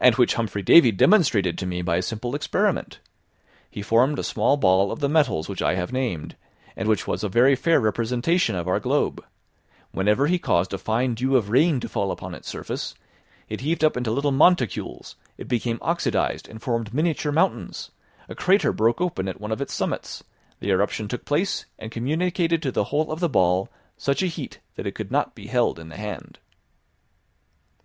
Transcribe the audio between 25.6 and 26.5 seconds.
in the hand."